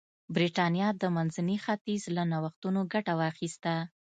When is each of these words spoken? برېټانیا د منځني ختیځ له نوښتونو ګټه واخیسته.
برېټانیا 0.35 0.87
د 1.01 1.03
منځني 1.15 1.57
ختیځ 1.63 2.01
له 2.15 2.23
نوښتونو 2.31 2.81
ګټه 2.93 3.13
واخیسته. 3.21 3.73